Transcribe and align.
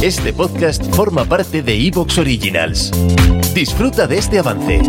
Este 0.00 0.32
podcast 0.32 0.84
forma 0.94 1.24
parte 1.24 1.60
de 1.60 1.74
Evox 1.74 2.18
Originals. 2.18 2.92
Disfruta 3.52 4.06
de 4.06 4.18
este 4.18 4.38
avance. 4.38 4.80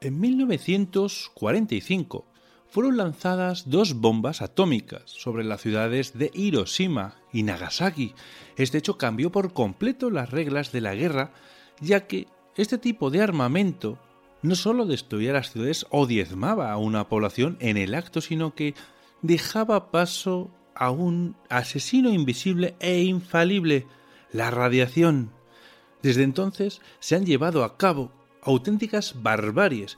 En 0.00 0.20
1945 0.20 2.35
fueron 2.76 2.98
lanzadas 2.98 3.70
dos 3.70 3.94
bombas 3.94 4.42
atómicas 4.42 5.00
sobre 5.06 5.44
las 5.44 5.62
ciudades 5.62 6.12
de 6.18 6.30
Hiroshima 6.34 7.14
y 7.32 7.42
Nagasaki. 7.42 8.12
Este 8.58 8.76
hecho 8.76 8.98
cambió 8.98 9.32
por 9.32 9.54
completo 9.54 10.10
las 10.10 10.30
reglas 10.30 10.72
de 10.72 10.82
la 10.82 10.94
guerra, 10.94 11.32
ya 11.80 12.06
que 12.06 12.26
este 12.54 12.76
tipo 12.76 13.08
de 13.08 13.22
armamento 13.22 13.98
no 14.42 14.54
solo 14.56 14.84
destruía 14.84 15.32
las 15.32 15.52
ciudades 15.52 15.86
o 15.88 16.06
diezmaba 16.06 16.70
a 16.70 16.76
una 16.76 17.08
población 17.08 17.56
en 17.60 17.78
el 17.78 17.94
acto, 17.94 18.20
sino 18.20 18.54
que 18.54 18.74
dejaba 19.22 19.90
paso 19.90 20.50
a 20.74 20.90
un 20.90 21.34
asesino 21.48 22.12
invisible 22.12 22.76
e 22.80 23.04
infalible, 23.04 23.86
la 24.32 24.50
radiación. 24.50 25.30
Desde 26.02 26.24
entonces 26.24 26.82
se 27.00 27.16
han 27.16 27.24
llevado 27.24 27.64
a 27.64 27.78
cabo 27.78 28.12
auténticas 28.42 29.22
barbaries. 29.22 29.96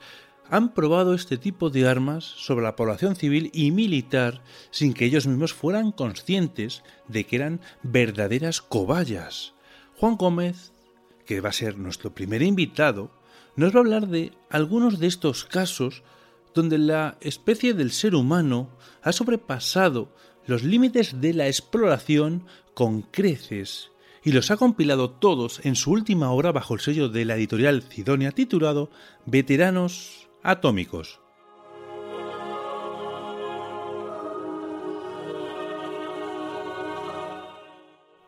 Han 0.49 0.73
probado 0.73 1.13
este 1.13 1.37
tipo 1.37 1.69
de 1.69 1.87
armas 1.87 2.23
sobre 2.23 2.63
la 2.63 2.75
población 2.75 3.15
civil 3.15 3.51
y 3.53 3.71
militar 3.71 4.41
sin 4.71 4.93
que 4.93 5.05
ellos 5.05 5.27
mismos 5.27 5.53
fueran 5.53 5.91
conscientes 5.91 6.83
de 7.07 7.25
que 7.25 7.35
eran 7.35 7.61
verdaderas 7.83 8.61
cobayas. 8.61 9.53
Juan 9.95 10.15
Gómez, 10.15 10.71
que 11.25 11.41
va 11.41 11.49
a 11.49 11.53
ser 11.53 11.77
nuestro 11.77 12.15
primer 12.15 12.41
invitado, 12.41 13.11
nos 13.55 13.73
va 13.73 13.77
a 13.77 13.79
hablar 13.81 14.07
de 14.07 14.31
algunos 14.49 14.99
de 14.99 15.07
estos 15.07 15.45
casos 15.45 16.01
donde 16.55 16.77
la 16.77 17.17
especie 17.21 17.73
del 17.73 17.91
ser 17.91 18.15
humano 18.15 18.69
ha 19.03 19.11
sobrepasado 19.11 20.15
los 20.47 20.63
límites 20.63 21.21
de 21.21 21.33
la 21.33 21.47
exploración 21.47 22.45
con 22.73 23.01
creces 23.03 23.91
y 24.23 24.31
los 24.31 24.49
ha 24.51 24.57
compilado 24.57 25.11
todos 25.11 25.63
en 25.63 25.75
su 25.75 25.91
última 25.91 26.31
obra 26.31 26.51
bajo 26.51 26.73
el 26.73 26.79
sello 26.79 27.09
de 27.09 27.25
la 27.25 27.35
editorial 27.35 27.83
Cidonia 27.83 28.31
titulado 28.31 28.89
Veteranos 29.25 30.28
Atómicos. 30.49 31.21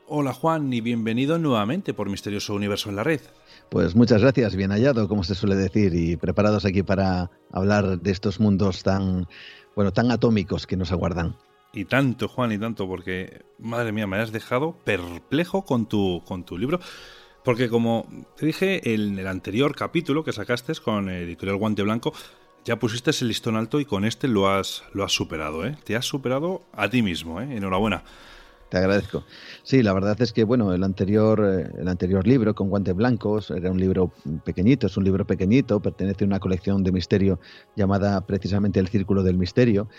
Hola 0.08 0.32
Juan 0.32 0.72
y 0.72 0.82
bienvenido 0.82 1.40
nuevamente 1.40 1.96
por 1.96 2.12
Misterioso 2.12 2.54
Universo 2.54 2.92
en 2.92 2.98
la 2.98 3.04
Red. 3.04 3.22
Pues 3.70 3.96
muchas 3.96 4.22
gracias, 4.22 4.56
bien 4.56 4.70
hallado, 4.70 5.08
como 5.08 5.24
se 5.24 5.34
suele 5.34 5.56
decir, 5.56 5.96
y 5.96 6.16
preparados 6.16 6.64
aquí 6.64 6.84
para 6.84 7.32
hablar 7.52 8.00
de 8.00 8.12
estos 8.12 8.40
mundos 8.40 8.84
tan, 8.84 9.28
bueno, 9.76 9.92
tan 9.92 10.12
atómicos 10.12 10.68
que 10.68 10.78
nos 10.78 10.92
aguardan. 10.92 11.36
Y 11.74 11.86
tanto, 11.86 12.28
Juan, 12.28 12.52
y 12.52 12.60
tanto, 12.60 12.88
porque, 12.88 13.46
madre 13.58 13.94
mía, 13.94 14.06
me 14.06 14.18
has 14.18 14.32
dejado 14.32 14.76
perplejo 14.84 15.64
con 15.64 15.88
tu, 15.88 16.22
con 16.28 16.44
tu 16.44 16.56
libro. 16.56 16.82
Porque 17.44 17.70
como 17.70 18.06
te 18.38 18.46
dije 18.46 18.94
en 18.94 19.18
el 19.18 19.28
anterior 19.28 19.76
capítulo 19.76 20.24
que 20.24 20.32
sacaste 20.32 20.74
con 20.76 21.10
el 21.10 21.24
editorial 21.24 21.58
Guante 21.58 21.82
Blanco, 21.82 22.14
ya 22.64 22.78
pusiste 22.78 23.12
el 23.22 23.28
listón 23.28 23.56
alto 23.56 23.80
y 23.80 23.86
con 23.86 24.06
este 24.06 24.28
lo 24.28 24.50
has, 24.50 24.84
lo 24.94 25.04
has 25.04 25.12
superado, 25.12 25.66
¿eh? 25.66 25.76
Te 25.84 25.96
has 25.96 26.06
superado 26.06 26.62
a 26.74 26.88
ti 26.90 27.02
mismo, 27.02 27.42
¿eh? 27.42 27.56
Enhorabuena. 27.56 28.04
Te 28.70 28.78
agradezco. 28.78 29.26
Sí, 29.64 29.84
la 29.84 29.92
verdad 29.92 30.22
es 30.22 30.32
que 30.32 30.44
bueno, 30.44 30.72
el 30.72 30.84
anterior, 30.84 31.44
eh, 31.44 31.70
el 31.82 31.88
anterior 31.88 32.26
libro 32.26 32.56
con 32.56 32.70
guantes 32.70 32.96
blancos 32.96 33.52
era 33.52 33.70
un 33.72 33.80
libro 33.80 34.14
pequeñito, 34.46 34.88
es 34.88 34.96
un 34.96 35.04
libro 35.04 35.26
pequeñito, 35.26 35.82
pertenece 35.82 36.24
a 36.24 36.28
una 36.28 36.40
colección 36.40 36.84
de 36.84 36.92
misterio 36.94 37.40
llamada 37.76 38.22
precisamente 38.22 38.80
El 38.80 38.88
Círculo 38.88 39.24
del 39.24 39.38
Misterio. 39.38 39.90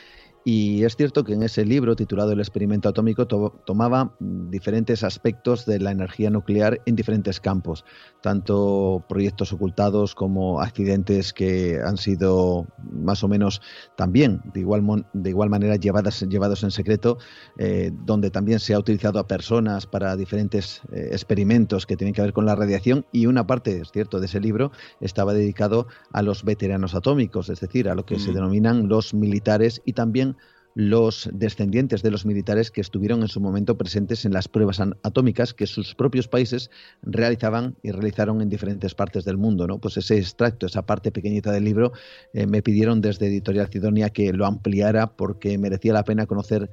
Y 0.45 0.85
es 0.85 0.97
cierto 0.97 1.23
que 1.23 1.35
en 1.35 1.43
ese 1.45 1.65
libro 1.65 1.95
titulado 1.95 2.33
El 2.33 2.41
experimento 2.41 2.89
atómico 2.89 3.27
to 3.27 3.55
tomaba 3.65 4.13
diferentes 4.19 5.05
aspectos 5.05 5.67
de 5.67 5.79
la 5.79 5.93
energía 5.93 6.31
nuclear 6.31 6.81
en 6.85 6.97
diferentes 6.97 7.39
campos, 7.39 7.85
tanto 8.23 9.05
proyectos 9.09 9.53
ocultados 9.53 10.15
como 10.15 10.61
accidentes 10.61 11.33
que 11.33 11.79
han 11.85 11.97
sido 11.97 12.67
más 12.91 13.23
o 13.23 13.29
menos 13.29 13.63
también 13.97 14.41
de 14.53 14.61
igual, 14.61 15.07
de 15.13 15.31
igual 15.31 15.49
manera 15.49 15.77
llevadas, 15.77 16.21
llevados 16.29 16.65
en 16.65 16.73
secreto, 16.73 17.19
eh, 17.59 17.93
donde 18.05 18.31
también 18.31 18.59
se 18.59 18.75
ha 18.75 18.79
utilizado 18.79 19.21
a 19.21 19.29
personas 19.29 19.87
para 19.87 20.17
diferentes 20.17 20.83
eh, 20.93 21.11
experimentos 21.13 21.87
que 21.87 21.97
tienen 21.97 22.15
que 22.15 22.23
ver 22.23 22.33
con 22.33 22.47
la 22.47 22.57
radiación 22.57 23.07
y 23.13 23.27
una 23.27 23.47
parte, 23.47 23.81
es 23.81 23.93
cierto, 23.93 24.19
de 24.19 24.27
ese 24.27 24.41
libro 24.41 24.73
estaba 25.01 25.35
dedicado 25.35 25.87
a 26.13 26.23
los 26.23 26.45
veteranos 26.45 26.95
atómicos, 26.97 27.49
es 27.49 27.61
decir, 27.61 27.89
a 27.89 27.95
lo 27.95 28.05
que 28.05 28.17
mm. 28.17 28.21
se 28.21 28.33
denominan 28.33 28.89
los 28.89 29.15
militares 29.15 29.83
y 29.85 29.93
también 29.93 30.32
los 30.75 31.29
descendientes 31.33 32.03
de 32.03 32.11
los 32.11 32.25
militares 32.25 32.71
que 32.71 32.81
estuvieron 32.81 33.23
en 33.23 33.29
su 33.29 33.41
momento 33.41 33.77
presentes 33.77 34.25
en 34.25 34.33
las 34.33 34.49
pruebas 34.49 34.81
atómicas 35.03 35.55
que 35.55 35.67
sus 35.67 35.95
propios 35.95 36.29
países 36.29 36.71
realizaban 37.03 37.77
y 37.83 37.91
realizaron 37.91 38.41
en 38.41 38.49
diferentes 38.49 38.95
partes 38.95 39.25
del 39.25 39.37
mundo. 39.37 39.67
¿no? 39.67 39.79
Pues 39.79 39.97
ese 39.97 40.19
extracto, 40.19 40.67
esa 40.67 40.83
parte 40.83 41.13
pequeñita 41.13 41.53
del 41.53 41.65
libro, 41.65 41.93
eh, 42.33 42.47
me 42.47 42.63
pidieron 42.63 43.01
desde 43.01 43.27
Editorial 43.27 43.69
Cidonia 43.69 44.11
que 44.11 44.33
lo 44.33 44.47
ampliara 44.47 45.17
porque 45.17 45.59
merecía 45.59 45.93
la 45.93 46.05
pena 46.05 46.27
conocer 46.27 46.71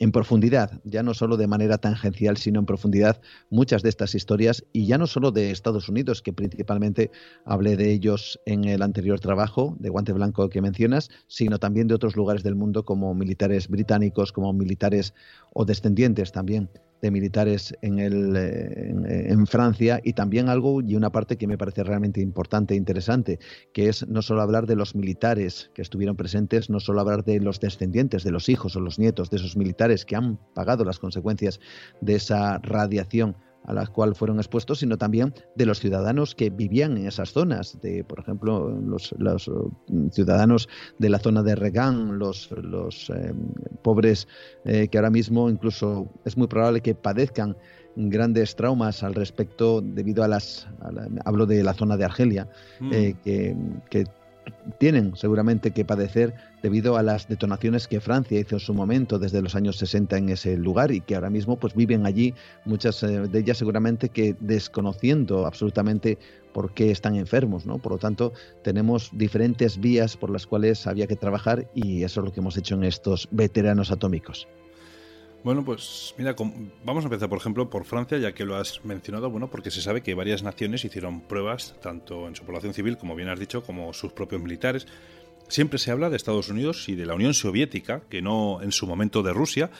en 0.00 0.12
profundidad, 0.12 0.80
ya 0.84 1.02
no 1.02 1.14
solo 1.14 1.36
de 1.36 1.46
manera 1.46 1.78
tangencial, 1.78 2.36
sino 2.36 2.60
en 2.60 2.66
profundidad 2.66 3.20
muchas 3.50 3.82
de 3.82 3.88
estas 3.88 4.14
historias 4.14 4.64
y 4.72 4.86
ya 4.86 4.98
no 4.98 5.06
solo 5.06 5.30
de 5.30 5.50
Estados 5.50 5.88
Unidos, 5.88 6.22
que 6.22 6.32
principalmente 6.32 7.10
hablé 7.44 7.76
de 7.76 7.92
ellos 7.92 8.40
en 8.46 8.64
el 8.64 8.82
anterior 8.82 9.20
trabajo 9.20 9.76
de 9.78 9.88
Guante 9.88 10.12
Blanco 10.12 10.48
que 10.48 10.62
mencionas, 10.62 11.10
sino 11.26 11.58
también 11.58 11.88
de 11.88 11.94
otros 11.94 12.16
lugares 12.16 12.42
del 12.42 12.54
mundo 12.54 12.84
como 12.84 13.14
militares 13.14 13.68
británicos, 13.68 14.32
como 14.32 14.52
militares 14.52 15.14
o 15.52 15.64
descendientes 15.64 16.32
también 16.32 16.70
de 17.02 17.10
militares 17.10 17.76
en, 17.82 17.98
el, 17.98 18.36
en, 18.36 19.06
en, 19.06 19.46
Francia 19.46 20.00
y 20.02 20.14
también 20.14 20.48
algo 20.48 20.80
y 20.80 20.96
una 20.96 21.10
parte 21.10 21.36
que 21.36 21.46
me 21.46 21.58
parece 21.58 21.84
realmente 21.84 22.20
importante 22.20 22.74
e 22.74 22.76
interesante, 22.76 23.38
que 23.72 23.88
es 23.88 24.06
no 24.08 24.22
solo 24.22 24.42
hablar 24.42 24.66
de 24.66 24.76
los 24.76 24.94
militares 24.94 25.70
que 25.74 25.82
estuvieron 25.82 26.16
presentes, 26.16 26.70
no 26.70 26.80
solo 26.80 27.00
hablar 27.00 27.24
de 27.24 27.40
los 27.40 27.60
descendientes, 27.60 28.24
de 28.24 28.30
los 28.30 28.48
hijos 28.48 28.76
o 28.76 28.80
los 28.80 28.98
nietos 28.98 29.30
de 29.30 29.36
esos 29.36 29.56
militares 29.56 30.04
que 30.04 30.16
han 30.16 30.38
pagado 30.54 30.84
las 30.84 30.98
consecuencias 30.98 31.60
de 32.00 32.14
esa 32.14 32.58
radiación 32.58 33.36
a 33.66 33.72
la 33.72 33.86
cual 33.86 34.14
fueron 34.14 34.38
expuestos, 34.38 34.78
sino 34.78 34.96
también 34.96 35.34
de 35.54 35.66
los 35.66 35.80
ciudadanos 35.80 36.34
que 36.34 36.50
vivían 36.50 36.96
en 36.96 37.06
esas 37.06 37.32
zonas, 37.32 37.78
de, 37.80 38.04
por 38.04 38.20
ejemplo, 38.20 38.70
los, 38.70 39.14
los 39.18 39.50
ciudadanos 40.12 40.68
de 40.98 41.10
la 41.10 41.18
zona 41.18 41.42
de 41.42 41.54
Regan, 41.54 42.18
los, 42.18 42.50
los 42.52 43.10
eh, 43.10 43.34
pobres 43.82 44.28
eh, 44.64 44.88
que 44.88 44.98
ahora 44.98 45.10
mismo 45.10 45.50
incluso 45.50 46.08
es 46.24 46.36
muy 46.36 46.46
probable 46.46 46.80
que 46.80 46.94
padezcan 46.94 47.56
grandes 47.96 48.54
traumas 48.56 49.02
al 49.02 49.14
respecto 49.14 49.80
debido 49.80 50.22
a 50.22 50.28
las, 50.28 50.68
a 50.80 50.92
la, 50.92 51.08
hablo 51.24 51.46
de 51.46 51.62
la 51.62 51.74
zona 51.74 51.96
de 51.96 52.04
Argelia, 52.04 52.48
mm. 52.80 52.92
eh, 52.92 53.14
que, 53.24 53.56
que 53.90 54.04
tienen 54.78 55.16
seguramente 55.16 55.72
que 55.72 55.84
padecer 55.84 56.34
debido 56.66 56.96
a 56.96 57.04
las 57.04 57.28
detonaciones 57.28 57.86
que 57.86 58.00
Francia 58.00 58.40
hizo 58.40 58.56
en 58.56 58.60
su 58.60 58.74
momento 58.74 59.20
desde 59.20 59.40
los 59.40 59.54
años 59.54 59.76
60 59.76 60.18
en 60.18 60.30
ese 60.30 60.56
lugar 60.56 60.90
y 60.90 61.00
que 61.00 61.14
ahora 61.14 61.30
mismo 61.30 61.60
pues 61.60 61.76
viven 61.76 62.06
allí 62.06 62.34
muchas 62.64 63.02
de 63.02 63.38
ellas 63.38 63.58
seguramente 63.58 64.08
que 64.08 64.34
desconociendo 64.40 65.46
absolutamente 65.46 66.18
por 66.52 66.74
qué 66.74 66.90
están 66.90 67.14
enfermos, 67.14 67.66
¿no? 67.66 67.78
Por 67.78 67.92
lo 67.92 67.98
tanto, 67.98 68.32
tenemos 68.64 69.10
diferentes 69.12 69.78
vías 69.78 70.16
por 70.16 70.30
las 70.30 70.44
cuales 70.44 70.88
había 70.88 71.06
que 71.06 71.14
trabajar 71.14 71.68
y 71.72 72.02
eso 72.02 72.18
es 72.20 72.24
lo 72.24 72.32
que 72.32 72.40
hemos 72.40 72.56
hecho 72.56 72.74
en 72.74 72.82
estos 72.82 73.28
veteranos 73.30 73.92
atómicos. 73.92 74.48
Bueno, 75.44 75.64
pues 75.64 76.16
mira, 76.18 76.34
vamos 76.84 77.04
a 77.04 77.06
empezar, 77.06 77.28
por 77.28 77.38
ejemplo, 77.38 77.70
por 77.70 77.84
Francia, 77.84 78.18
ya 78.18 78.32
que 78.32 78.44
lo 78.44 78.56
has 78.56 78.84
mencionado, 78.84 79.30
bueno, 79.30 79.48
porque 79.48 79.70
se 79.70 79.80
sabe 79.80 80.02
que 80.02 80.14
varias 80.14 80.42
naciones 80.42 80.84
hicieron 80.84 81.20
pruebas, 81.20 81.76
tanto 81.80 82.26
en 82.26 82.34
su 82.34 82.42
población 82.42 82.74
civil, 82.74 82.98
como 82.98 83.14
bien 83.14 83.28
has 83.28 83.38
dicho, 83.38 83.62
como 83.62 83.92
sus 83.92 84.12
propios 84.12 84.42
militares. 84.42 84.88
Siempre 85.48 85.78
se 85.78 85.90
habla 85.90 86.10
de 86.10 86.16
Estados 86.16 86.48
Unidos 86.48 86.88
y 86.88 86.94
de 86.94 87.06
la 87.06 87.14
Unión 87.14 87.34
Soviética, 87.34 88.02
que 88.08 88.22
no 88.22 88.60
en 88.62 88.72
su 88.72 88.86
momento 88.86 89.22
de 89.22 89.32
Rusia, 89.32 89.70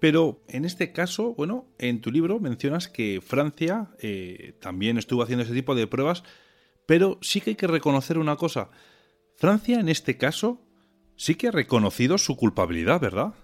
pero 0.00 0.42
en 0.48 0.64
este 0.64 0.92
caso, 0.92 1.34
bueno, 1.34 1.66
en 1.78 2.00
tu 2.00 2.10
libro 2.10 2.38
mencionas 2.38 2.88
que 2.88 3.20
Francia 3.24 3.90
eh, 4.00 4.54
también 4.60 4.96
estuvo 4.96 5.22
haciendo 5.22 5.44
ese 5.44 5.54
tipo 5.54 5.74
de 5.74 5.86
pruebas, 5.86 6.22
pero 6.86 7.18
sí 7.20 7.40
que 7.40 7.50
hay 7.50 7.56
que 7.56 7.66
reconocer 7.66 8.18
una 8.18 8.36
cosa. 8.36 8.70
Francia 9.34 9.80
en 9.80 9.88
este 9.88 10.16
caso 10.16 10.60
sí 11.16 11.34
que 11.34 11.48
ha 11.48 11.52
reconocido 11.52 12.16
su 12.18 12.36
culpabilidad, 12.36 13.00
¿verdad? 13.00 13.34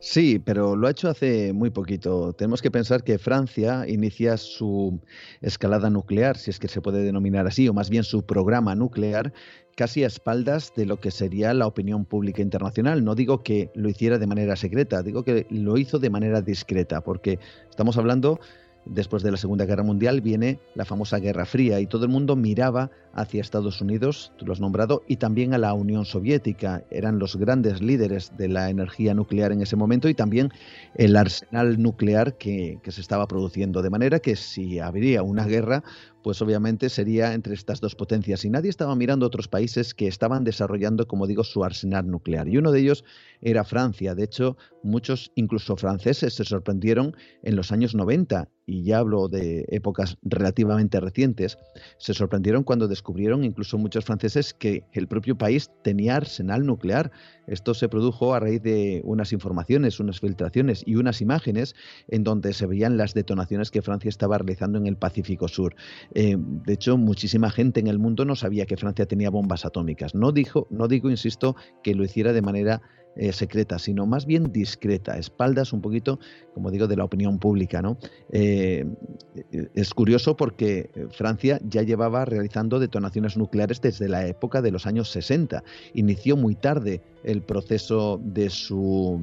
Sí, 0.00 0.38
pero 0.38 0.76
lo 0.76 0.86
ha 0.86 0.90
hecho 0.90 1.08
hace 1.08 1.52
muy 1.52 1.70
poquito. 1.70 2.32
Tenemos 2.32 2.62
que 2.62 2.70
pensar 2.70 3.04
que 3.04 3.18
Francia 3.18 3.84
inicia 3.86 4.36
su 4.36 5.00
escalada 5.40 5.90
nuclear, 5.90 6.36
si 6.36 6.50
es 6.50 6.58
que 6.58 6.68
se 6.68 6.80
puede 6.80 7.02
denominar 7.02 7.46
así, 7.46 7.68
o 7.68 7.74
más 7.74 7.90
bien 7.90 8.04
su 8.04 8.22
programa 8.24 8.74
nuclear, 8.74 9.32
casi 9.76 10.02
a 10.02 10.08
espaldas 10.08 10.72
de 10.74 10.86
lo 10.86 10.98
que 10.98 11.10
sería 11.10 11.54
la 11.54 11.66
opinión 11.66 12.04
pública 12.04 12.42
internacional. 12.42 13.04
No 13.04 13.14
digo 13.14 13.42
que 13.42 13.70
lo 13.74 13.88
hiciera 13.88 14.18
de 14.18 14.26
manera 14.26 14.56
secreta, 14.56 15.02
digo 15.02 15.22
que 15.22 15.46
lo 15.50 15.76
hizo 15.78 15.98
de 15.98 16.10
manera 16.10 16.42
discreta, 16.42 17.00
porque 17.02 17.38
estamos 17.70 17.96
hablando 17.96 18.40
después 18.88 19.22
de 19.22 19.30
la 19.30 19.36
Segunda 19.36 19.66
Guerra 19.66 19.82
Mundial 19.82 20.20
viene 20.20 20.60
la 20.74 20.84
famosa 20.84 21.18
Guerra 21.18 21.44
Fría 21.44 21.80
y 21.80 21.86
todo 21.86 22.04
el 22.04 22.10
mundo 22.10 22.36
miraba 22.36 22.90
hacia 23.12 23.40
Estados 23.40 23.80
Unidos, 23.80 24.32
tú 24.36 24.46
lo 24.46 24.52
has 24.52 24.60
nombrado, 24.60 25.02
y 25.06 25.16
también 25.16 25.54
a 25.54 25.58
la 25.58 25.72
Unión 25.74 26.04
Soviética. 26.04 26.84
Eran 26.90 27.18
los 27.18 27.36
grandes 27.36 27.82
líderes 27.82 28.36
de 28.36 28.48
la 28.48 28.70
energía 28.70 29.14
nuclear 29.14 29.52
en 29.52 29.62
ese 29.62 29.76
momento 29.76 30.08
y 30.08 30.14
también 30.14 30.50
el 30.94 31.16
arsenal 31.16 31.80
nuclear 31.80 32.36
que, 32.36 32.78
se 32.88 33.00
estaba 33.00 33.26
produciendo. 33.26 33.82
De 33.82 33.90
manera 33.90 34.20
que 34.20 34.36
si 34.36 34.78
habría 34.78 35.22
una 35.22 35.44
guerra, 35.44 35.82
pues 36.28 36.42
obviamente 36.42 36.90
sería 36.90 37.32
entre 37.32 37.54
estas 37.54 37.80
dos 37.80 37.94
potencias. 37.94 38.44
Y 38.44 38.50
nadie 38.50 38.68
estaba 38.68 38.94
mirando 38.94 39.24
otros 39.24 39.48
países 39.48 39.94
que 39.94 40.06
estaban 40.06 40.44
desarrollando, 40.44 41.08
como 41.08 41.26
digo, 41.26 41.42
su 41.42 41.64
arsenal 41.64 42.06
nuclear. 42.06 42.50
Y 42.50 42.58
uno 42.58 42.70
de 42.70 42.80
ellos 42.80 43.02
era 43.40 43.64
Francia. 43.64 44.14
De 44.14 44.24
hecho, 44.24 44.58
muchos, 44.82 45.32
incluso 45.36 45.74
franceses, 45.78 46.34
se 46.34 46.44
sorprendieron 46.44 47.16
en 47.42 47.56
los 47.56 47.72
años 47.72 47.94
90, 47.94 48.46
y 48.68 48.82
ya 48.82 48.98
hablo 48.98 49.28
de 49.28 49.64
épocas 49.68 50.18
relativamente 50.20 51.00
recientes, 51.00 51.56
se 51.96 52.12
sorprendieron 52.12 52.64
cuando 52.64 52.86
descubrieron 52.86 53.42
incluso 53.42 53.78
muchos 53.78 54.04
franceses 54.04 54.52
que 54.52 54.84
el 54.92 55.08
propio 55.08 55.38
país 55.38 55.70
tenía 55.82 56.16
arsenal 56.16 56.66
nuclear. 56.66 57.10
Esto 57.46 57.72
se 57.72 57.88
produjo 57.88 58.34
a 58.34 58.40
raíz 58.40 58.62
de 58.62 59.00
unas 59.04 59.32
informaciones, 59.32 60.00
unas 60.00 60.20
filtraciones 60.20 60.82
y 60.84 60.96
unas 60.96 61.22
imágenes 61.22 61.74
en 62.08 62.24
donde 62.24 62.52
se 62.52 62.66
veían 62.66 62.98
las 62.98 63.14
detonaciones 63.14 63.70
que 63.70 63.80
Francia 63.80 64.10
estaba 64.10 64.36
realizando 64.36 64.76
en 64.76 64.86
el 64.86 64.98
Pacífico 64.98 65.48
Sur. 65.48 65.74
Eh, 66.20 66.34
de 66.36 66.72
hecho, 66.72 66.98
muchísima 66.98 67.48
gente 67.48 67.78
en 67.78 67.86
el 67.86 68.00
mundo 68.00 68.24
no 68.24 68.34
sabía 68.34 68.66
que 68.66 68.76
Francia 68.76 69.06
tenía 69.06 69.30
bombas 69.30 69.64
atómicas. 69.64 70.16
No, 70.16 70.32
dijo, 70.32 70.66
no 70.68 70.88
digo, 70.88 71.10
insisto, 71.10 71.54
que 71.84 71.94
lo 71.94 72.02
hiciera 72.02 72.32
de 72.32 72.42
manera 72.42 72.82
eh, 73.14 73.32
secreta, 73.32 73.78
sino 73.78 74.04
más 74.04 74.26
bien 74.26 74.50
discreta, 74.50 75.16
espaldas 75.16 75.72
un 75.72 75.80
poquito, 75.80 76.18
como 76.54 76.72
digo, 76.72 76.88
de 76.88 76.96
la 76.96 77.04
opinión 77.04 77.38
pública. 77.38 77.82
¿no? 77.82 77.98
Eh, 78.32 78.84
es 79.76 79.94
curioso 79.94 80.36
porque 80.36 80.90
Francia 81.12 81.60
ya 81.62 81.82
llevaba 81.82 82.24
realizando 82.24 82.80
detonaciones 82.80 83.36
nucleares 83.36 83.80
desde 83.80 84.08
la 84.08 84.26
época 84.26 84.60
de 84.60 84.72
los 84.72 84.86
años 84.88 85.12
60. 85.12 85.62
Inició 85.94 86.36
muy 86.36 86.56
tarde 86.56 87.00
el 87.22 87.42
proceso 87.42 88.20
de 88.24 88.50
su, 88.50 89.20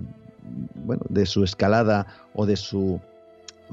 bueno, 0.85 1.03
de 1.09 1.25
su 1.25 1.43
escalada 1.43 2.07
o 2.33 2.45
de 2.45 2.55
su 2.55 3.01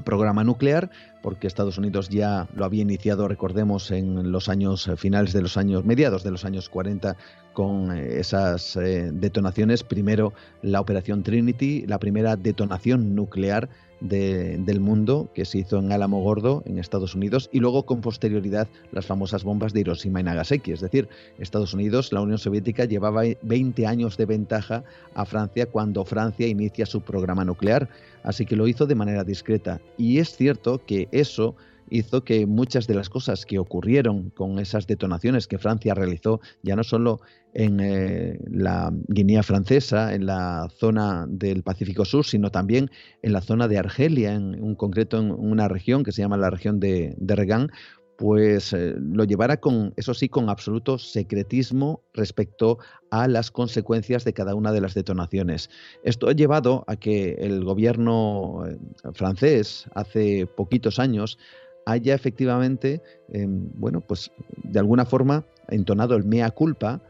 programa 0.03 0.43
nuclear, 0.43 0.89
porque 1.23 1.47
Estados 1.47 1.79
Unidos 1.79 2.09
ya 2.09 2.47
lo 2.53 2.65
había 2.65 2.83
iniciado, 2.83 3.27
recordemos, 3.27 3.89
en 3.89 4.31
los 4.31 4.49
años 4.49 4.87
eh, 4.87 4.97
finales 4.97 5.33
de 5.33 5.41
los 5.41 5.57
años 5.57 5.85
mediados 5.85 6.21
de 6.23 6.31
los 6.31 6.45
años 6.45 6.69
40 6.69 7.15
con 7.53 7.95
eh, 7.95 8.19
esas 8.19 8.75
eh, 8.75 9.09
detonaciones. 9.11 9.83
Primero 9.83 10.33
la 10.61 10.81
operación 10.81 11.23
Trinity, 11.23 11.85
la 11.87 11.97
primera 11.97 12.35
detonación 12.35 13.15
nuclear 13.15 13.69
del 14.03 14.81
mundo 14.81 15.29
que 15.33 15.45
se 15.45 15.59
hizo 15.59 15.79
en 15.79 15.93
Álamo 15.93 16.21
Gordo, 16.21 16.61
en 16.65 16.77
Estados 16.77 17.15
Unidos, 17.15 17.49
y 17.53 17.59
luego 17.59 17.85
con 17.85 18.01
posterioridad 18.01 18.67
las 18.91 19.05
famosas 19.05 19.45
bombas 19.45 19.71
de 19.71 19.79
Hiroshima 19.79 20.19
y 20.19 20.23
Nagasaki. 20.23 20.73
Es 20.73 20.81
decir, 20.81 21.07
Estados 21.39 21.73
Unidos, 21.73 22.11
la 22.11 22.19
Unión 22.19 22.37
Soviética, 22.37 22.83
llevaba 22.83 23.23
20 23.41 23.87
años 23.87 24.17
de 24.17 24.25
ventaja 24.25 24.83
a 25.15 25.25
Francia 25.25 25.67
cuando 25.67 26.03
Francia 26.03 26.47
inicia 26.47 26.85
su 26.85 26.99
programa 26.99 27.45
nuclear, 27.45 27.87
así 28.23 28.45
que 28.45 28.57
lo 28.57 28.67
hizo 28.67 28.85
de 28.85 28.95
manera 28.95 29.23
discreta. 29.23 29.79
Y 29.97 30.17
es 30.19 30.35
cierto 30.35 30.81
que 30.85 31.07
eso 31.19 31.55
hizo 31.89 32.23
que 32.23 32.45
muchas 32.45 32.87
de 32.87 32.95
las 32.95 33.09
cosas 33.09 33.45
que 33.45 33.59
ocurrieron 33.59 34.29
con 34.31 34.59
esas 34.59 34.87
detonaciones 34.87 35.47
que 35.47 35.59
Francia 35.59 35.93
realizó, 35.93 36.41
ya 36.63 36.75
no 36.75 36.83
solo 36.83 37.19
en 37.53 37.79
eh, 37.79 38.39
la 38.49 38.91
Guinea 39.07 39.43
francesa, 39.43 40.13
en 40.13 40.25
la 40.25 40.67
zona 40.75 41.25
del 41.29 41.61
Pacífico 41.61 42.05
Sur, 42.05 42.25
sino 42.25 42.49
también 42.49 42.89
en 43.21 43.33
la 43.33 43.41
zona 43.41 43.67
de 43.67 43.77
Argelia, 43.77 44.33
en 44.33 44.61
un 44.63 44.75
concreto 44.75 45.19
en 45.19 45.31
una 45.31 45.67
región 45.67 46.03
que 46.03 46.11
se 46.11 46.21
llama 46.21 46.37
la 46.37 46.49
región 46.49 46.79
de, 46.79 47.15
de 47.17 47.35
Regan, 47.35 47.69
pues 48.17 48.73
eh, 48.73 48.93
lo 48.97 49.23
llevara 49.23 49.57
con, 49.57 49.93
eso 49.97 50.13
sí, 50.13 50.29
con 50.29 50.49
absoluto 50.49 50.97
secretismo 50.97 52.01
respecto 52.13 52.77
a 53.09 53.27
las 53.27 53.51
consecuencias 53.51 54.23
de 54.23 54.33
cada 54.33 54.55
una 54.55 54.71
de 54.71 54.81
las 54.81 54.93
detonaciones. 54.93 55.69
Esto 56.03 56.29
ha 56.29 56.33
llevado 56.33 56.83
a 56.87 56.95
que 56.95 57.33
el 57.39 57.63
gobierno 57.63 58.63
eh, 58.67 58.77
francés 59.13 59.85
hace 59.95 60.45
poquitos 60.45 60.99
años 60.99 61.37
haya 61.85 62.13
efectivamente, 62.13 63.01
em, 63.29 63.69
bueno, 63.73 64.01
pues 64.01 64.31
de 64.63 64.79
alguna 64.79 65.05
forma 65.05 65.43
entonado 65.67 66.15
el 66.15 66.23
mea 66.23 66.51
culpa 66.51 67.01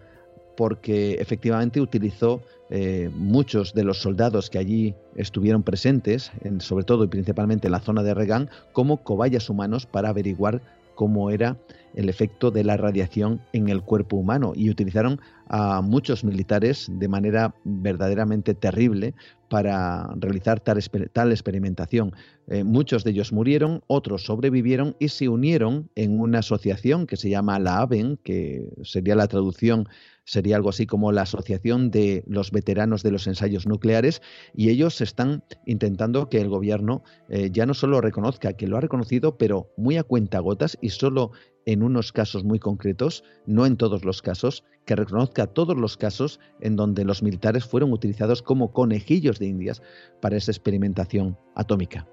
porque 0.55 1.13
efectivamente 1.15 1.81
utilizó 1.81 2.41
eh, 2.69 3.09
muchos 3.13 3.73
de 3.73 3.83
los 3.83 3.99
soldados 4.01 4.49
que 4.49 4.57
allí 4.57 4.95
estuvieron 5.15 5.63
presentes, 5.63 6.31
sobre 6.59 6.85
todo 6.85 7.03
y 7.03 7.07
principalmente 7.07 7.67
en 7.67 7.71
la 7.71 7.79
zona 7.79 8.03
de 8.03 8.13
Regan, 8.13 8.49
como 8.71 8.97
cobayas 8.97 9.49
humanos 9.49 9.85
para 9.85 10.09
averiguar 10.09 10.61
cómo 10.95 11.29
era 11.29 11.57
el 11.95 12.09
efecto 12.09 12.51
de 12.51 12.63
la 12.63 12.77
radiación 12.77 13.41
en 13.53 13.69
el 13.69 13.83
cuerpo 13.83 14.17
humano 14.17 14.53
y 14.55 14.69
utilizaron 14.69 15.19
a 15.47 15.81
muchos 15.81 16.23
militares 16.23 16.87
de 16.91 17.07
manera 17.07 17.53
verdaderamente 17.63 18.53
terrible 18.53 19.13
para 19.49 20.09
realizar 20.15 20.59
tal, 20.59 21.31
experimentación. 21.31 22.13
Eh, 22.47 22.63
muchos 22.63 23.03
de 23.03 23.11
ellos 23.11 23.31
murieron, 23.31 23.83
otros 23.87 24.25
sobrevivieron 24.25 24.95
y 24.99 25.09
se 25.09 25.29
unieron 25.29 25.89
en 25.95 26.19
una 26.19 26.39
asociación 26.39 27.05
que 27.05 27.17
se 27.17 27.29
llama 27.29 27.59
la 27.59 27.77
AVEN, 27.79 28.17
que 28.23 28.67
sería 28.83 29.15
la 29.15 29.27
traducción 29.27 29.87
sería 30.25 30.55
algo 30.55 30.69
así 30.69 30.85
como 30.85 31.11
la 31.11 31.23
Asociación 31.23 31.91
de 31.91 32.23
los 32.27 32.51
Veteranos 32.51 33.03
de 33.03 33.11
los 33.11 33.27
Ensayos 33.27 33.67
Nucleares, 33.67 34.21
y 34.55 34.69
ellos 34.69 35.01
están 35.01 35.43
intentando 35.65 36.29
que 36.29 36.39
el 36.39 36.49
gobierno 36.49 37.03
eh, 37.29 37.49
ya 37.51 37.65
no 37.65 37.73
solo 37.73 38.01
reconozca 38.01 38.53
que 38.53 38.67
lo 38.67 38.77
ha 38.77 38.81
reconocido, 38.81 39.37
pero 39.37 39.71
muy 39.77 39.97
a 39.97 40.03
cuentagotas 40.03 40.77
y 40.81 40.89
solo 40.89 41.31
en 41.65 41.83
unos 41.83 42.11
casos 42.11 42.43
muy 42.43 42.59
concretos, 42.59 43.23
no 43.45 43.65
en 43.65 43.77
todos 43.77 44.03
los 44.03 44.21
casos, 44.21 44.63
que 44.85 44.95
reconozca 44.95 45.47
todos 45.47 45.77
los 45.77 45.97
casos 45.97 46.39
en 46.59 46.75
donde 46.75 47.05
los 47.05 47.23
militares 47.23 47.65
fueron 47.65 47.93
utilizados 47.93 48.41
como 48.41 48.73
conejillos 48.73 49.39
de 49.39 49.47
indias 49.47 49.81
para 50.21 50.37
esa 50.37 50.51
experimentación 50.51 51.37
atómica. 51.55 52.07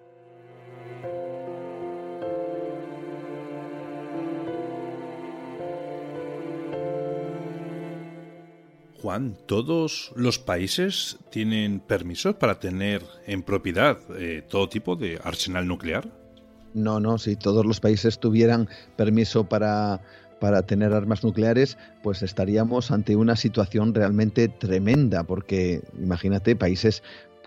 Juan, 9.00 9.35
¿todos 9.47 10.12
los 10.14 10.38
países 10.38 11.19
tienen 11.30 11.80
permisos 11.80 12.35
para 12.35 12.61
tener 12.61 13.02
en 13.26 13.42
propiedad 13.42 13.99
eh, 14.19 14.42
todo 14.47 14.69
tipo 14.69 14.95
de 14.95 15.19
arsenal 15.25 15.66
nuclear? 15.66 16.07
No, 16.75 17.00
no, 17.00 17.16
si 17.16 17.35
todos 17.35 17.64
los 17.64 17.80
países 17.80 18.19
tuvieran 18.19 18.69
permiso 18.97 19.45
para, 19.45 20.02
para 20.38 20.62
tener 20.62 20.92
armas 20.92 21.25
nucleares, 21.25 21.78
pues 22.02 22.23
estaríamos 22.23 22.90
ante 22.90 23.16
una 23.16 23.37
situación 23.37 23.95
realmente 23.95 24.49
tremenda, 24.49 25.25
porque 25.25 25.83
imagínate 25.99 26.54
países 26.54 27.02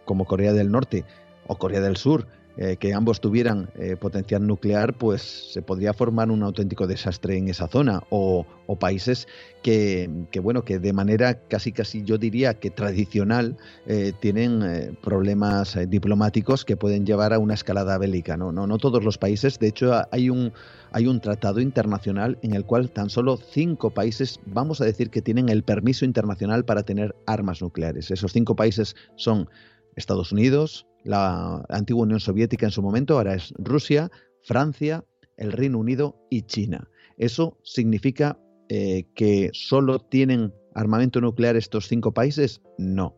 como 0.06 0.26
Corea 0.26 0.54
del 0.54 0.72
Norte 0.72 1.06
o 1.46 1.58
Corea 1.58 1.82
del 1.82 1.98
Sur, 1.98 2.26
eh, 2.56 2.78
que 2.78 2.94
ambos 2.94 3.20
tuvieran 3.20 3.72
eh, 3.76 3.96
potencial 3.96 4.46
nuclear, 4.46 4.94
pues 4.94 5.52
se 5.52 5.64
podría 5.64 5.92
formar 5.94 6.30
un 6.30 6.44
auténtico 6.44 6.86
desastre 6.86 7.36
en 7.36 7.50
esa 7.50 7.68
zona. 7.68 8.04
O, 8.10 8.46
países 8.80 9.28
que, 9.62 10.10
bueno, 10.42 10.64
que 10.64 10.80
de 10.80 10.94
manera 10.94 11.36
casi 11.48 11.72
casi 11.72 12.04
yo 12.04 12.18
diría 12.18 12.56
que 12.56 12.72
tradicional 12.72 13.56
eh, 13.86 14.12
tienen 14.20 14.98
problemas 15.00 15.78
diplomáticos 15.88 16.66
que 16.66 16.76
pueden 16.76 17.06
llevar 17.06 17.34
a 17.34 17.40
una 17.40 17.54
escalada 17.54 18.00
bélica. 18.00 18.36
¿no? 18.36 18.52
No, 18.52 18.66
no 18.66 18.80
todos 18.80 19.04
los 19.04 19.20
países. 19.20 19.60
De 19.60 19.68
hecho, 19.68 19.94
hay 20.12 20.32
un, 20.32 20.54
hay 20.92 21.06
un 21.06 21.22
tratado 21.22 21.60
internacional 21.60 22.40
en 22.42 22.56
el 22.56 22.66
cual 22.66 22.90
tan 22.90 23.12
solo 23.12 23.38
cinco 23.38 23.92
países, 23.92 24.40
vamos 24.48 24.82
a 24.82 24.86
decir 24.86 25.12
que 25.12 25.22
tienen 25.22 25.50
el 25.50 25.64
permiso 25.64 26.04
internacional 26.04 26.66
para 26.66 26.82
tener 26.82 27.16
armas 27.28 27.62
nucleares. 27.62 28.10
Esos 28.10 28.34
cinco 28.34 28.56
países 28.56 28.96
son 29.16 29.50
Estados 29.96 30.32
Unidos, 30.32 30.88
la 31.04 31.64
antigua 31.70 32.04
Unión 32.04 32.20
Soviética 32.20 32.66
en 32.66 32.72
su 32.72 32.82
momento, 32.82 33.18
ahora 33.18 33.36
es 33.36 33.54
Rusia, 33.58 34.10
Francia, 34.44 35.04
el 35.38 35.52
Reino 35.52 35.80
Unido 35.80 36.16
y 36.30 36.44
China. 36.44 36.90
Eso 37.18 37.58
significa 37.64 38.40
eh, 38.70 39.06
que 39.14 39.50
solo 39.54 40.00
tienen 40.00 40.54
armamento 40.74 41.22
nuclear 41.22 41.56
estos 41.56 41.88
cinco 41.88 42.14
países? 42.14 42.62
No. 42.78 43.16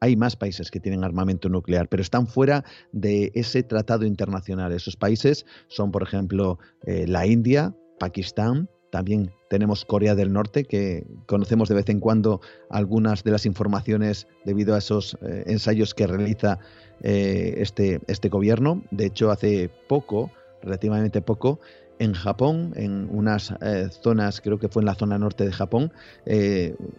Hay 0.00 0.16
más 0.16 0.36
países 0.36 0.70
que 0.70 0.80
tienen 0.80 1.04
armamento 1.04 1.48
nuclear, 1.48 1.88
pero 1.88 2.02
están 2.02 2.26
fuera 2.26 2.64
de 2.92 3.32
ese 3.34 3.62
tratado 3.62 4.04
internacional. 4.04 4.72
Esos 4.72 4.96
países 4.96 5.46
son, 5.68 5.90
por 5.90 6.02
ejemplo, 6.02 6.58
eh, 6.86 7.06
la 7.06 7.26
India, 7.26 7.74
Pakistán, 7.98 8.68
también 8.92 9.32
tenemos 9.50 9.84
Corea 9.84 10.14
del 10.14 10.32
Norte, 10.32 10.64
que 10.64 11.06
conocemos 11.26 11.68
de 11.68 11.74
vez 11.74 11.88
en 11.88 12.00
cuando 12.00 12.40
algunas 12.70 13.24
de 13.24 13.32
las 13.32 13.44
informaciones 13.46 14.26
debido 14.44 14.74
a 14.74 14.78
esos 14.78 15.18
eh, 15.22 15.44
ensayos 15.46 15.94
que 15.94 16.06
realiza 16.06 16.58
eh, 17.02 17.54
este, 17.58 18.00
este 18.06 18.28
gobierno. 18.28 18.82
De 18.90 19.06
hecho, 19.06 19.30
hace 19.30 19.70
poco, 19.88 20.30
relativamente 20.62 21.22
poco, 21.22 21.60
en 21.98 22.12
Japón, 22.12 22.74
en 22.76 23.08
unas 23.10 23.54
eh, 23.62 23.88
zonas, 24.02 24.42
creo 24.42 24.58
que 24.58 24.68
fue 24.68 24.82
en 24.82 24.86
la 24.86 24.94
zona 24.94 25.18
norte 25.18 25.46
de 25.46 25.52
Japón, 25.52 25.92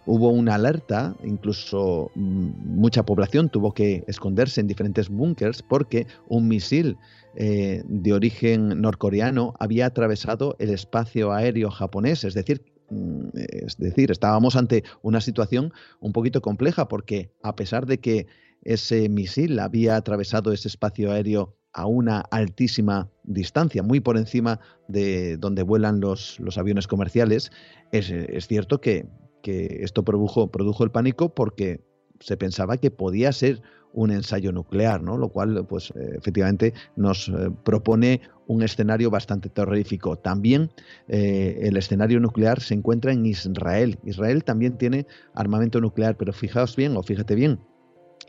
hubo 0.06 0.30
una 0.30 0.56
alerta, 0.56 1.14
incluso 1.22 2.10
mm, 2.16 2.50
mucha 2.64 3.04
población 3.04 3.48
tuvo 3.48 3.72
que 3.74 4.02
esconderse 4.08 4.60
en 4.60 4.66
diferentes 4.66 5.08
búnkers 5.08 5.62
porque 5.62 6.08
un 6.28 6.48
misil 6.48 6.96
eh, 7.40 7.84
de 7.86 8.12
origen 8.12 8.80
norcoreano 8.80 9.54
había 9.60 9.86
atravesado 9.86 10.56
el 10.58 10.70
espacio 10.70 11.30
aéreo 11.30 11.70
japonés, 11.70 12.24
es 12.24 12.34
decir, 12.34 12.64
mm, 12.90 13.28
es 13.34 13.76
decir, 13.78 14.10
estábamos 14.10 14.56
ante 14.56 14.82
una 15.02 15.20
situación 15.20 15.72
un 16.00 16.12
poquito 16.12 16.42
compleja 16.42 16.88
porque 16.88 17.30
a 17.44 17.54
pesar 17.54 17.86
de 17.86 17.98
que 17.98 18.26
ese 18.62 19.08
misil 19.08 19.58
había 19.58 19.96
atravesado 19.96 20.52
ese 20.52 20.68
espacio 20.68 21.12
aéreo 21.12 21.58
a 21.72 21.86
una 21.86 22.20
altísima 22.30 23.10
distancia, 23.24 23.82
muy 23.82 24.00
por 24.00 24.16
encima 24.16 24.60
de 24.88 25.36
donde 25.36 25.62
vuelan 25.62 26.00
los, 26.00 26.40
aviones 26.56 26.86
comerciales, 26.86 27.52
es, 27.92 28.12
cierto 28.46 28.80
que, 28.80 29.06
esto 29.44 30.04
produjo, 30.04 30.50
el 30.84 30.90
pánico 30.90 31.34
porque 31.34 31.80
se 32.20 32.36
pensaba 32.36 32.76
que 32.76 32.90
podía 32.90 33.32
ser 33.32 33.62
un 33.94 34.10
ensayo 34.10 34.52
nuclear, 34.52 35.02
¿no? 35.02 35.16
Lo 35.16 35.30
cual, 35.30 35.64
pues, 35.66 35.92
efectivamente 35.96 36.74
nos 36.96 37.28
eh, 37.28 37.50
propone 37.64 38.20
un 38.46 38.62
escenario 38.62 39.10
bastante 39.10 39.48
terrorífico. 39.48 40.16
También 40.16 40.70
eh, 41.06 41.60
el 41.62 41.76
escenario 41.76 42.20
nuclear 42.20 42.60
se 42.60 42.74
encuentra 42.74 43.12
en 43.12 43.24
Israel. 43.24 43.98
Israel 44.04 44.44
también 44.44 44.76
tiene 44.76 45.06
armamento 45.34 45.80
nuclear, 45.80 46.16
pero 46.16 46.32
fijaos 46.32 46.76
bien 46.76 46.96
o 46.96 47.02
fíjate 47.02 47.34
bien, 47.34 47.60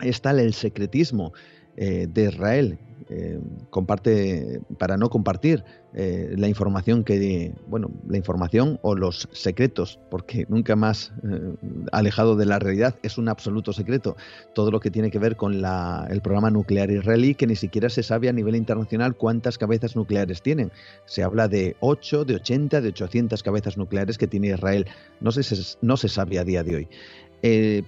está 0.02 0.32
el 0.32 0.54
secretismo 0.54 1.34
de 1.76 2.26
Israel 2.30 2.78
eh, 3.12 3.40
comparte, 3.72 4.62
para 4.78 4.96
no 4.96 5.10
compartir 5.10 5.64
eh, 5.96 6.36
la 6.38 6.48
información 6.48 7.04
que, 7.04 7.56
bueno, 7.66 7.90
la 8.08 8.18
información 8.18 8.78
o 8.84 8.94
los 8.94 9.28
secretos, 9.32 10.00
porque 10.12 10.46
nunca 10.48 10.76
más 10.76 11.12
eh, 11.24 11.56
alejado 11.92 12.36
de 12.36 12.46
la 12.46 12.60
realidad 12.60 12.96
es 13.02 13.18
un 13.18 13.28
absoluto 13.28 13.74
secreto. 13.74 14.16
Todo 14.54 14.70
lo 14.70 14.80
que 14.80 14.92
tiene 14.92 15.10
que 15.10 15.18
ver 15.18 15.38
con 15.38 15.60
la, 15.60 16.08
el 16.12 16.22
programa 16.22 16.52
nuclear 16.52 16.92
israelí, 16.92 17.34
que 17.34 17.48
ni 17.48 17.56
siquiera 17.56 17.90
se 17.90 18.04
sabe 18.04 18.30
a 18.30 18.34
nivel 18.34 18.56
internacional 18.56 19.16
cuántas 19.16 19.58
cabezas 19.58 19.96
nucleares 19.96 20.44
tienen. 20.44 20.72
Se 21.06 21.24
habla 21.24 21.48
de 21.48 21.78
8, 21.80 22.26
de 22.26 22.36
80, 22.36 22.80
de 22.80 22.90
800 22.90 23.42
cabezas 23.42 23.76
nucleares 23.76 24.20
que 24.20 24.28
tiene 24.28 24.50
Israel. 24.50 24.86
No 25.20 25.32
se, 25.32 25.42
no 25.82 25.98
se 25.98 26.10
sabe 26.10 26.38
a 26.38 26.44
día 26.44 26.64
de 26.64 26.76
hoy. 26.76 26.88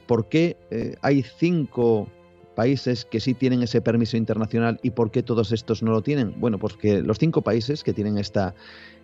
¿Por 0.07 0.29
qué 0.29 0.57
hay 1.01 1.23
cinco 1.23 2.07
países 2.55 3.05
que 3.05 3.19
sí 3.19 3.33
tienen 3.33 3.63
ese 3.63 3.81
permiso 3.81 4.17
internacional 4.17 4.79
y 4.83 4.91
por 4.91 5.11
qué 5.11 5.23
todos 5.23 5.51
estos 5.51 5.81
no 5.83 5.91
lo 5.91 6.01
tienen? 6.01 6.39
Bueno, 6.39 6.57
porque 6.57 7.01
los 7.01 7.17
cinco 7.17 7.41
países 7.41 7.83
que 7.83 7.93
tienen 7.93 8.17
esta, 8.17 8.53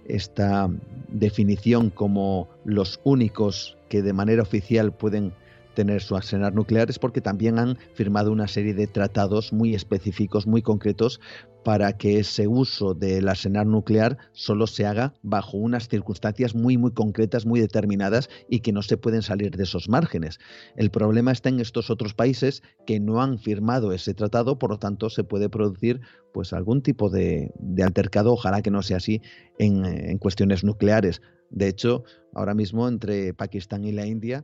esta 0.05 0.69
definición 1.07 1.89
como 1.89 2.47
los 2.65 2.99
únicos 3.03 3.77
que 3.89 4.01
de 4.01 4.13
manera 4.13 4.41
oficial 4.41 4.91
pueden 4.91 5.33
tener 5.77 6.01
su 6.01 6.15
arsenal 6.15 6.55
nuclear 6.55 6.89
es 6.89 6.97
porque 6.97 7.21
también 7.21 7.59
han 7.59 7.77
firmado 7.93 8.31
una 8.31 8.47
serie 8.47 8.73
de 8.73 8.87
tratados 8.87 9.53
muy 9.53 9.75
específicos, 9.75 10.47
muy 10.47 10.63
concretos, 10.63 11.21
para 11.63 11.95
que 11.95 12.17
ese 12.17 12.47
uso 12.47 12.95
del 12.95 13.29
arsenal 13.29 13.69
nuclear 13.69 14.17
solo 14.31 14.65
se 14.65 14.87
haga 14.87 15.13
bajo 15.21 15.57
unas 15.57 15.87
circunstancias 15.87 16.55
muy, 16.55 16.77
muy 16.77 16.93
concretas, 16.93 17.45
muy 17.45 17.59
determinadas 17.59 18.27
y 18.49 18.61
que 18.61 18.71
no 18.71 18.81
se 18.81 18.97
pueden 18.97 19.21
salir 19.21 19.55
de 19.55 19.65
esos 19.65 19.87
márgenes. 19.87 20.39
El 20.77 20.89
problema 20.89 21.31
está 21.31 21.49
en 21.49 21.59
estos 21.59 21.91
otros 21.91 22.15
países 22.15 22.63
que 22.87 22.99
no 22.99 23.21
han 23.21 23.37
firmado 23.37 23.91
ese 23.91 24.15
tratado, 24.15 24.57
por 24.57 24.71
lo 24.71 24.79
tanto 24.79 25.11
se 25.11 25.23
puede 25.23 25.47
producir 25.47 26.01
pues 26.33 26.53
algún 26.53 26.81
tipo 26.81 27.11
de, 27.11 27.53
altercado, 27.85 28.33
ojalá 28.33 28.63
que 28.63 28.71
no 28.71 28.81
sea 28.81 28.97
así, 28.97 29.21
en, 29.59 29.85
en 29.85 30.17
cuestiones 30.17 30.63
nucleares. 30.63 31.21
De 31.51 31.67
hecho, 31.67 32.03
ahora 32.33 32.55
mismo 32.55 32.87
entre 32.87 33.35
Pakistán 33.35 33.85
y 33.85 33.91
la 33.91 34.07
India 34.07 34.43